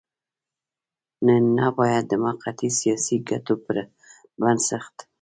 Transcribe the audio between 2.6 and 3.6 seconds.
سياسي ګټو